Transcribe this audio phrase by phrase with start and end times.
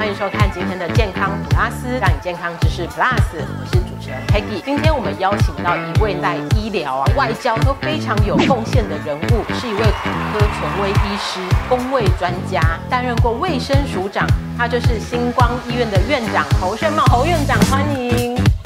[0.00, 4.64] 欢迎收看今天的健康普拉斯，让你健康知识 Plus，我是主持人 Peggy。
[4.64, 11.38] 今天我们邀请到一位在医疗啊、外交都非常有贡献的人物，是一位骨科权威医师、
[11.68, 14.26] 公卫专家，担任过卫生署长，
[14.56, 18.59] 他就是星光医院的院长侯炫茂侯院长，欢迎。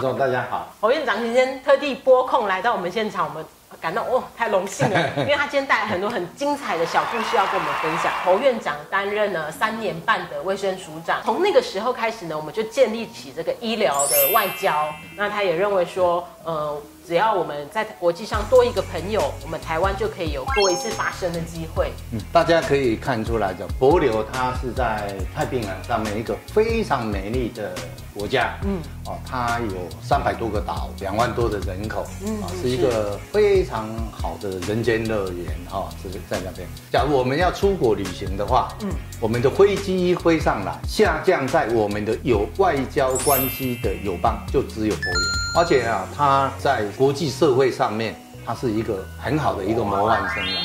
[0.00, 0.68] 大家好。
[0.80, 3.44] 侯院长今天特地拨空来到我们现场，我们
[3.80, 8.12] 感到哦太荣幸了，因为他今天带来很多很精彩的小故事要跟我们分享。
[8.24, 14.88] 侯院长担任了三年半的卫生署长，从那个时候开始呢，我们就建立起这个医疗的外交。
[15.16, 21.90] 那他也认为说，呃，只要我们在国际上多一个朋友，我们台湾就可以有多一次发声的机会。
[22.12, 27.72] 嗯，大家可以看出来的，帛琉它是在太平洋上面一个非常美丽的
[28.12, 28.58] 国家。
[28.64, 35.46] 嗯，哦，它有三百多个岛，两万多的人口，嗯，啊，是一个非常好的人间乐园。
[35.66, 36.68] 哈，是在那边。
[36.92, 45.47] 假如我们要出国旅行的话，嗯，我们的飞机飞上来，下降在我们的有外交关系的友邦，就只有帛琉。
[45.54, 50.60] 而且啊，它在国际社会上面，它是一个很好的一个模范生了。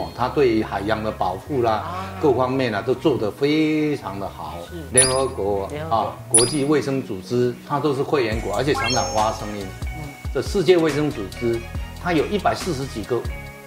[0.00, 1.84] 哦，它对于海洋的保护啦，
[2.20, 4.54] 各方面啊都做得非常的好。
[4.92, 9.66] 联合国啊，国际卫生组织，它都是会员国，而且常常发声音。
[9.96, 11.60] 嗯，这世界卫生组织，
[12.02, 13.20] 它有一百四十几个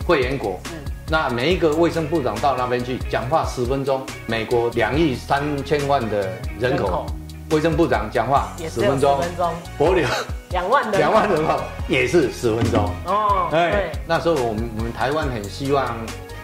[0.08, 0.60] 会员国。
[0.72, 4.02] 嗯，那每一个卫生部长到那边去讲话十分钟。
[4.26, 7.06] 美国两亿三千万的人口，
[7.52, 9.22] 卫生部长讲话十分钟。
[9.22, 9.54] 十分钟。
[9.78, 10.08] 柏柳。
[10.52, 13.48] 两万人，两万人口也是十分钟哦。
[13.52, 15.86] 对，那时候我们我们台湾很希望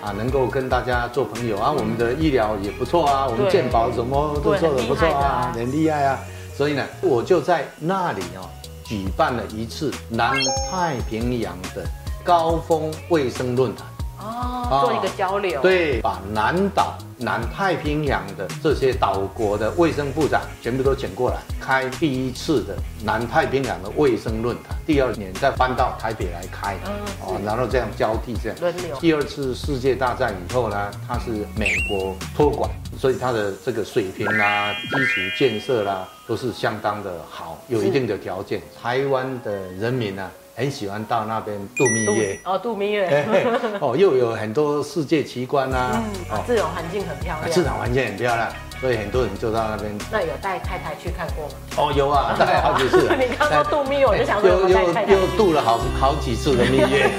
[0.04, 1.72] 啊，能够跟大家做朋友啊。
[1.72, 6.20] 我们的医疗也不错啊，我们健保什么都做的不错啊，很厉害啊。
[6.58, 8.50] 所以呢，我就在那里哦，
[8.84, 10.36] 举办了一次南
[10.70, 11.86] 太平洋的
[12.22, 13.88] 高峰卫生论坛。
[14.22, 15.62] 哦，做一个交流。
[15.62, 24.78] 对，把南岛、南太平洋的这些岛国的卫生部长全部都请过来，开第一次的南太平洋的卫生论坛。
[24.86, 26.76] 第二年再搬到台北来开，
[27.22, 28.96] 哦，然后这样交替这样轮流。
[29.00, 38.62] 第二次世界大战以后呢，它是美国托管，所以它的这个水平啦、基础建设啦，都是相当的好，有一定的条件。
[38.82, 40.30] 台湾的人民呢？
[40.56, 43.26] 很喜欢到那边度蜜月哦，度蜜月
[43.80, 49.92] 哦，又有很多世界奇观啊，嗯，自然环境很漂亮，自然环境很漂亮，所以很多人就到那边。
[50.12, 51.54] 那有带太太去看过吗？
[51.78, 53.10] 哦，有啊， 带好几次。
[53.18, 57.10] 你刚说度蜜月，我就想说又又又度了好好几次的蜜月。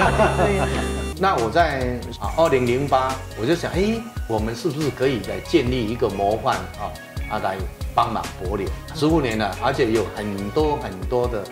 [1.18, 3.94] 那我在啊，二零零八，我就想，哎，
[4.28, 6.90] 我们是不是可以来建立一个模范啊，
[7.30, 7.56] 啊来
[7.94, 11.42] 帮忙博流十五年了，而且有很多很多的。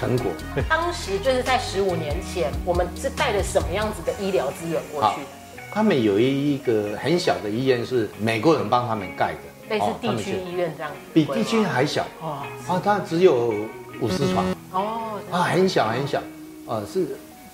[0.00, 0.32] 成果，
[0.66, 5.20] 当时就是在十五年前，我们是带着什么样子的医疗资源过去？
[5.20, 5.26] 的？
[5.70, 12.06] 他们有一一个很小的医院，是美国人帮他们盖的，类似地区医院这样，比地区还小。
[12.22, 12.38] 哦。
[12.66, 13.54] 啊，它只有
[14.00, 14.44] 五十床。
[14.72, 16.18] 哦，啊，很小很小，
[16.66, 17.06] 啊，是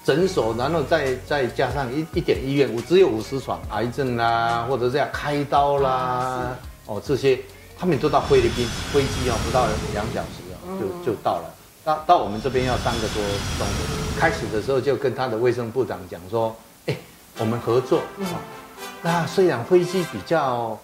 [0.04, 7.36] 诊所，然后再再加上一一点医院，我只有五十床，癌症啦，或者这样开刀啦，哦，这些
[7.76, 11.52] 他们都到菲律宾，飞机哦不到两小时哦就就到了。
[11.86, 13.22] 到到我们这边要三个多
[13.56, 14.18] 钟头。
[14.18, 16.54] 开始的时候就跟他的卫生部长讲说
[16.86, 16.96] ：“哎，
[17.38, 18.00] 我们合作。
[18.18, 18.26] 嗯
[19.02, 20.76] 那虽然飞机比较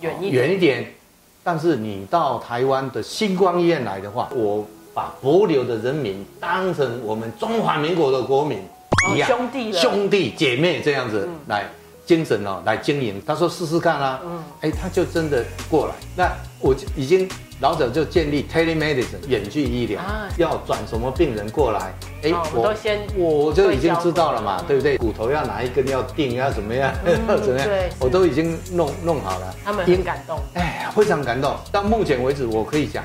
[0.00, 0.92] 远一远一点，
[1.44, 8.58] 但是你到台湾的星光医院来的话，我把柏流的人民当成我们中华民国的国民
[9.14, 11.68] 一样，兄弟兄弟姐妹这样子来
[12.04, 13.22] 精神哦来经营。
[13.24, 15.94] 他说试试看啊，嗯，哎，他就真的过来。
[16.16, 17.28] 那我就已经。
[17.60, 20.02] 老早就建立 telemedicine 远距医疗，
[20.36, 24.98] 要转什么病人过来，哎，我都先我就已经知道了嘛，对不对？
[24.98, 27.68] 骨头要哪一根要定，要 怎么样，怎么样，
[28.00, 29.54] 我都已经弄弄好了。
[29.64, 31.56] 他们很感动，哎，非常感动。
[31.70, 33.04] 到目前为止，我可以讲，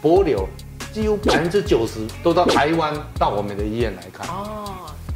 [0.00, 0.48] 柏流
[0.92, 4.28] 几乎百分之九十都到台湾到我们的医院来看。
[4.28, 4.64] 哦，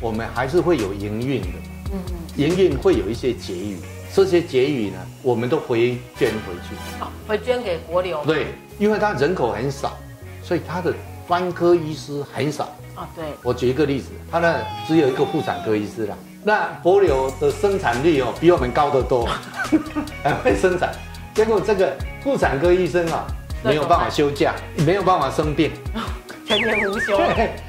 [0.00, 1.48] 我们还是会有营运的，
[1.92, 3.76] 嗯嗯，营运会有一些结余。
[4.14, 8.22] 这些结余呢，我们都回捐回去，好，回捐给国流。
[8.26, 8.48] 对，
[8.78, 9.96] 因为它人口很少，
[10.42, 10.92] 所以它的
[11.26, 12.64] 专科医师很少。
[12.94, 13.24] 啊，对。
[13.42, 16.14] 我举一个例子，它呢只有一个妇产科医师啦。
[16.44, 19.26] 那国流的生产率哦比我们高得多，
[20.22, 20.92] 很会生产。
[21.34, 23.26] 结果这个妇产科医生啊
[23.64, 24.54] 没有办法休假，
[24.84, 25.70] 没有办法生病，
[26.58, 27.18] 全年无休。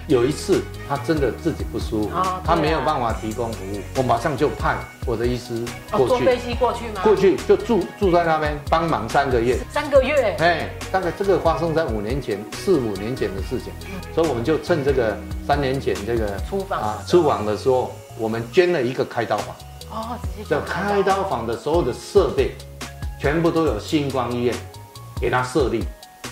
[0.07, 2.11] 有一次他真的自己不舒服，
[2.45, 4.75] 他没有办法提供服务，我马上就派
[5.05, 6.07] 我的医师过去。
[6.07, 7.01] 坐飞机过去吗？
[7.03, 9.57] 过去就住住在那边帮忙三个月。
[9.69, 10.35] 三个月？
[10.39, 13.71] 哎，大概这个发生在五年前，四五年前的事情，
[14.13, 19.55] 所以我们就趁这个三年前这个出访啊出访的时候，我们捐了一个开刀房。
[19.91, 22.51] 哦，直接这开刀房的所有的设备，
[23.19, 24.55] 全部都有星光医院
[25.21, 25.83] 给他设立。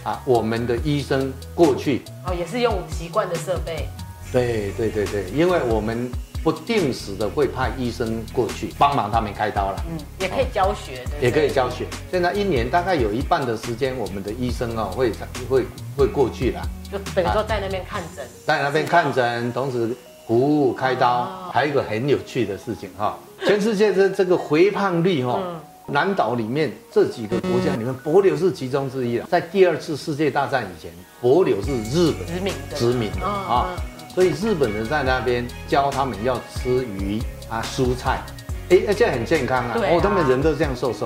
[0.04, 3.88] 啊，我们的医生过去哦，也是用习惯的设备。
[4.32, 6.10] 对对对对，因为我们
[6.44, 9.84] 不定时的会派医生过去帮忙他们开刀了。
[9.90, 11.12] 嗯，也可以教学的。
[11.22, 11.86] 也可以教学。
[12.10, 15.12] 现在一年大概有一半的时间，我们的医生哦会
[15.50, 15.66] 会
[15.96, 16.62] 会过去了。
[16.92, 18.26] 就等于说在那边看诊。
[18.46, 19.96] 在那边看诊，同时
[20.26, 21.28] 服务开刀。
[21.52, 25.40] 还有一个很有趣的事情哈，全世界的这个回胖率哈。
[25.92, 29.28] 南岛里面这几个国家里面，帛琉是其中之一了。
[29.30, 30.90] 在第二次世界大战以前，
[31.22, 33.68] 帛琉是日本殖民的，殖民的啊，
[34.16, 38.22] 所以日本人在那边教他们要吃鱼啊、蔬菜，
[38.70, 39.76] 哎，而且很健康啊。
[39.76, 41.06] 哦，他们人都这样瘦瘦。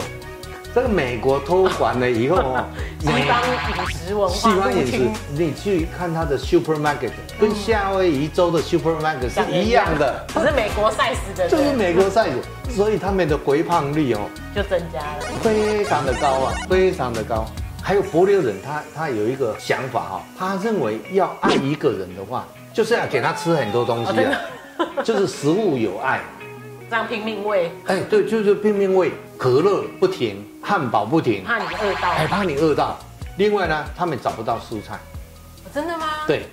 [0.74, 2.66] 这个美国托管了以后哦，
[3.06, 12.32] 西方饮食文化，西方饮食，你去看它的 supermarket，跟夏威夷州的 supermarket 是一样的，只是美国 size 的，就是美国 size，
[12.72, 14.22] 所以他们的肥胖率哦
[14.56, 17.46] 就增加了，非常的高啊，非常的高。
[17.84, 24.42] 还有柏流人，他他有一个想法哈，他认为要爱一个人的话，就是要给他吃很多东西啊，
[25.06, 26.20] 就是食物有爱。
[26.90, 32.98] 这样拼命喂，哎，对，就是拼命喂，可乐不停，汉堡不停，怕你饿到，还怕你饿到。
[33.38, 34.98] 另外呢，他们找不到蔬菜，
[35.72, 36.08] 真的吗？
[36.26, 36.48] 对，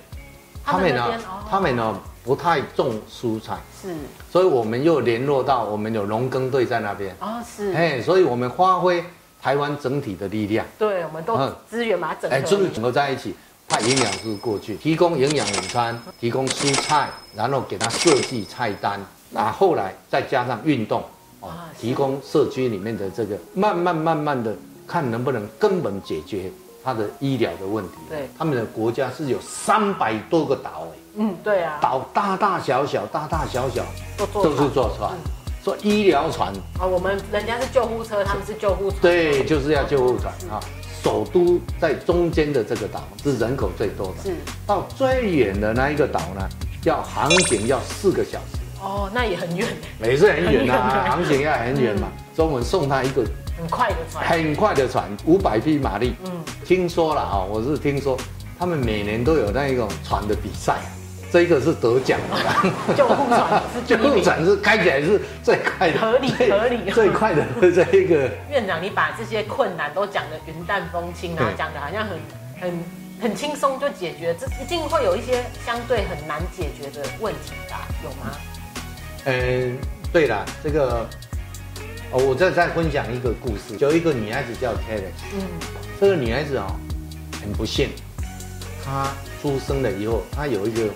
[0.63, 1.19] 他们呢，
[1.49, 3.95] 他们呢不太种蔬菜，是，
[4.31, 9.03] 所以我们又联络到我们有农耕队在那边，哦，是，哎，所以我们发挥
[9.41, 11.35] 台湾整体的力量，对，我们都
[11.67, 13.35] 资源把它整，哎，资源整合在一起，
[13.67, 14.75] 派营养师过去。
[14.75, 18.99] 提供营养午餐，提供蔬菜，然后给他设计菜单。
[19.31, 21.03] 那后来再加上运动，
[21.43, 24.55] 哦，提供社区里面的这个，慢慢慢慢的
[24.87, 26.49] 看能不能根本解决
[26.83, 27.97] 他的医疗的问题。
[28.09, 30.97] 对，他们的国家是有三百多个岛哎。
[31.15, 31.77] 嗯，对啊。
[31.81, 33.85] 岛大大小小，大大小小
[34.33, 35.11] 都是坐船，
[35.63, 36.53] 说医疗船。
[36.79, 39.01] 啊，我们人家是救护车，他们是救护船。
[39.01, 40.59] 对，就是要救护船啊。
[41.03, 44.35] 首都在中间的这个岛是人口最多的，是。
[44.65, 46.47] 到最远的那一个岛呢，
[46.85, 48.62] 要航行要四个小时。
[48.83, 49.65] 哦，那也很远，
[50.03, 50.73] 也是很远呐，
[51.07, 52.09] 航行要很远嘛。
[52.35, 53.23] 所以我们送他一个
[53.57, 56.15] 很快的船，很快的船，五百匹马力。
[56.25, 58.17] 嗯，听说了啊，我是听说
[58.59, 60.75] 他们每年都有那一种船的比赛，
[61.31, 62.35] 这个是得奖的。
[62.93, 68.29] 救护船是救护船是开起来是最快的，合理合理最快的 这一个。
[68.49, 72.19] 院长，你把这些困难都讲的云淡风轻，然后讲的好像很
[72.59, 72.83] 很
[73.21, 78.35] 很轻松就解决，这一定会有一些相对很难解决的问题的，有吗？
[79.25, 79.77] 嗯，
[80.11, 81.07] 对了，这个
[82.11, 85.41] 哦，我再再分享一个故事，有一个女孩子叫 Kelly，嗯，
[85.99, 86.75] 这个女孩子哦，
[87.41, 87.89] 很不幸，
[88.83, 89.07] 她
[89.41, 90.89] 出生了以后，她有一个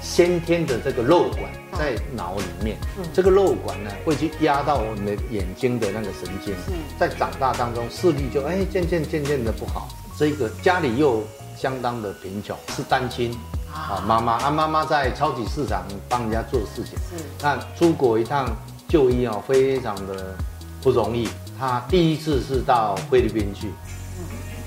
[0.00, 2.78] 先天的这个肉管在脑里面，
[3.12, 6.54] 这个肉管呢会去压到我们的眼睛的那个神经，
[6.98, 9.88] 在长大当中视力就哎渐渐渐渐的不好，
[10.18, 11.22] 这个家里又
[11.58, 13.36] 相当的贫穷，是单亲。
[13.74, 16.96] 啊，妈妈啊，妈妈在超级市场帮人家做事情。
[17.10, 18.48] 是，那出国一趟
[18.88, 20.34] 就医哦，非常的
[20.80, 21.28] 不容易。
[21.58, 23.72] 他第一次是到菲律宾去，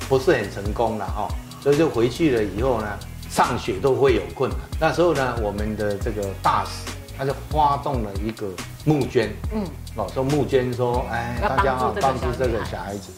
[0.08, 1.28] 不是很成功了哈，
[1.62, 2.88] 所以就回去了以后呢，
[3.30, 4.60] 上学都会有困难。
[4.80, 8.48] 那时候呢，我们的这个大使他就发动了一个
[8.86, 9.64] 募捐，嗯，
[9.96, 13.12] 哦，说募捐说，哎，大家啊帮助这个小孩子。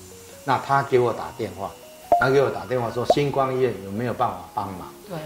[0.46, 1.70] 那他给我打电话，
[2.22, 4.88] 他给我打电话说，星光医院有没有办法帮忙？
[5.08, 5.18] 对。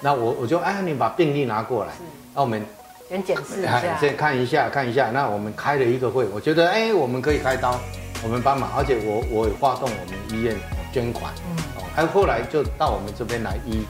[0.00, 1.92] 那我我就哎，你把病历拿过来，
[2.34, 2.64] 那我们
[3.08, 5.10] 先检视一下，先看一下看一下。
[5.10, 7.78] 那我们开了一个会，我觉得哎，我们可以开刀，
[8.22, 10.56] 我们帮忙，而且我我也发动我们医院
[10.92, 13.84] 捐款，嗯，哦，还后来就到我们这边来医，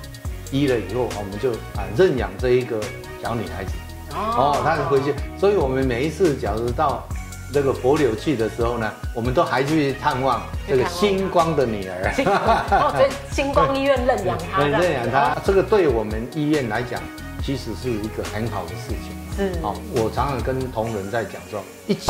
[0.50, 2.80] 医了以后，我们就啊认养这一个
[3.22, 3.72] 小女孩子，
[4.14, 7.06] 哦，她回去，所以我们每一次假如到。
[7.52, 12.12] 这个柏柳去的时候呢，我们都还去探望这个星光的女儿。
[12.70, 14.66] 哦，所以 星光医院认养她。
[14.66, 17.00] 认养她，这个对我们医院来讲，
[17.42, 19.16] 其实是一个很好的事情。
[19.34, 19.58] 是。
[19.62, 22.06] 好，我常常跟同仁在讲说，一起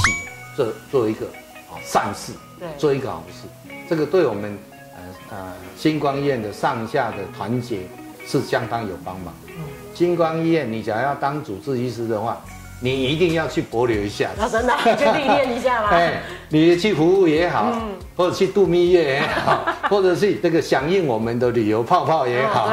[0.56, 1.26] 做做一个
[1.70, 3.46] 啊善事，对，做一个好事，
[3.88, 4.58] 这个对我们
[4.96, 7.82] 呃呃星光医院的上下的团结
[8.26, 9.32] 是相当有帮忙。
[9.46, 9.62] 嗯。
[9.94, 12.40] 星光医院，你想要当主治医师的话。
[12.80, 15.88] 你一定要去博流一下，真的 去历练一下吗？
[15.90, 17.76] 哎，你去服务也好，
[18.16, 22.70] 或者去度蜜月也好， 或者是这个响应我们的旅游泡泡也好，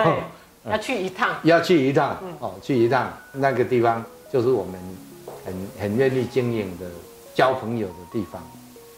[0.69, 1.29] 要去一趟。
[1.43, 4.73] 要去一趟哦，去一趟那个地方，就是我们
[5.45, 6.85] 很很愿意经营的
[7.33, 8.41] 交朋友的地方。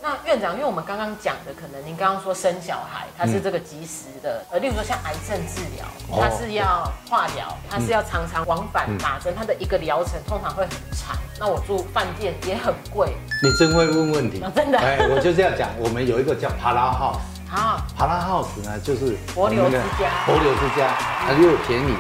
[0.08, 5.86] 那院长，因为我们刚刚讲的，可能您刚刚说生小孩，它是这个及时的，呃，例如说像癌症治疗，
[6.18, 11.18] 它是要化疗，它是要常常往返打针，它的一个疗程通常会很长。
[11.38, 14.80] 那我住饭店也很贵，你真会问问题，真的。
[14.80, 21.98] 哎，我就这样讲，我们有一个叫帕拉 house，好，帕拉 house 呢，就是柏流之家，柏流之家，它又便宜。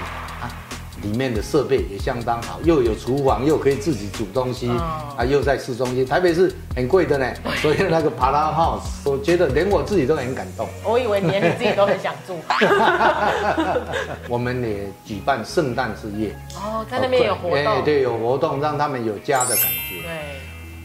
[1.01, 6.05] 里面的设备也相当好，又有厨房，又可以自己煮东西，啊，又在市中心。
[6.05, 10.67] 台北是很贵的呢，所以那个帕拉 house，我觉得连我自己都很感动。
[10.83, 12.37] 我以为连你自己都很想住。
[14.27, 16.35] 我们也举办圣诞之夜。
[16.55, 17.83] 哦，在那边有活动。
[17.83, 20.01] 对，有活动，让他们有家的感觉。
[20.03, 20.11] 对。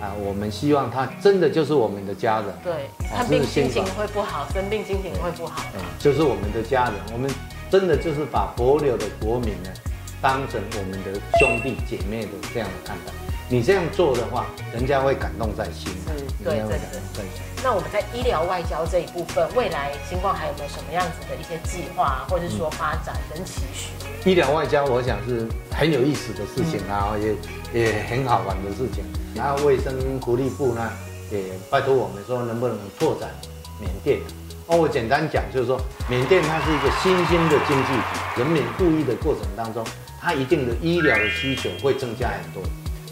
[0.00, 2.47] 啊，我们希望他真的就是我们的家人。
[2.64, 2.73] 对。
[3.09, 5.62] 看病心情会不好，生病心情会不好。
[5.75, 6.95] 嗯，就是我们的家人。
[7.12, 7.31] 我们
[7.71, 9.71] 真的就是把柏柳的国民呢。
[10.23, 13.12] 当成我们的兄弟姐妹的这样的看待，
[13.49, 15.93] 你这样做的话，人家会感动在心。
[16.07, 16.79] 是，对，真的。
[17.64, 23.91] 那我们在医疗外交这一部分，未来星光还有没有什么样子的一些计划，或者说发展跟期许？
[24.31, 29.05] 医疗外交，我想是很有意思的事情啊，也也很好玩的事情。
[29.35, 30.91] 然后卫生福利部呢，
[31.31, 33.29] 也拜托我们说，能不能拓展
[33.81, 34.21] 缅甸？
[34.67, 39.85] 哦，我简单讲，就是说，缅甸它是一个新兴的经济体，人民富裕的过程当中。
[40.23, 42.62] 它一定的医疗的需求会增加很多，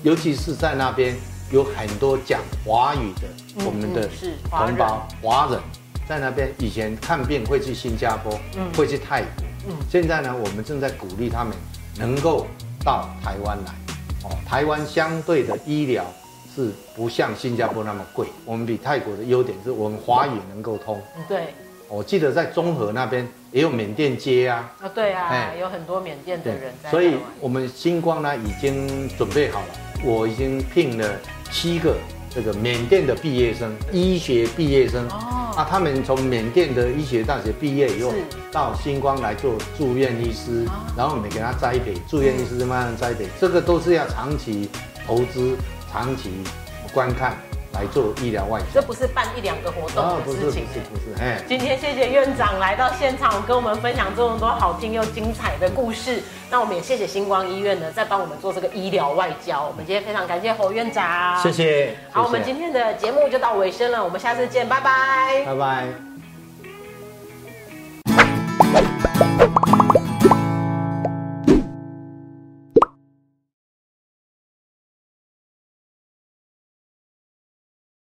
[0.04, 1.16] 尤其是在那边
[1.50, 4.08] 有很多讲华语的我们的
[4.48, 5.60] 同胞华人，
[6.08, 8.38] 在那边以前看病会去新加坡，
[8.76, 11.52] 会去泰国，现在呢，我们正在鼓励他们
[11.98, 12.46] 能够
[12.84, 13.72] 到台湾来。
[14.22, 16.06] 哦，台湾相对的医疗
[16.54, 21.02] 是不像新加坡那么贵，我们比泰国的优点是我们华语能够通。
[21.28, 21.54] 对。
[21.92, 26.88] 我记得在中和那边也有缅甸街啊，啊对啊，哎，有很多缅甸的人在。
[26.88, 29.66] 所以我们星光呢已经准备好了，
[30.04, 31.04] 我已经聘了
[31.50, 31.96] 七个
[32.32, 35.04] 这个缅甸的毕业生，医学毕业生。
[35.08, 35.52] 哦。
[35.56, 38.12] 啊，他们从缅甸的医学大学毕业以后，
[38.52, 40.64] 到星光来做住院医师，
[40.96, 44.70] 然后我们给他栽培，住院医师慢慢栽培，这个都是要长期
[45.04, 45.56] 投资、
[45.90, 46.30] 长期
[46.94, 47.36] 观看。
[47.72, 50.66] 来做医疗外，这不是办一两个活动的事情。
[50.66, 56.22] 不是不是，哎，今天谢谢院长来到现场，跟我们分享这么多好听又精彩的故事。
[56.50, 59.62] 那我们也谢谢星光医院呢，在帮我们做这个医疗外交。
[59.62, 61.94] 我们今天非常感谢侯院长，谢谢。
[62.10, 66.09] 好，我们今天的节目就到尾声了，我们下次见，拜拜，拜拜。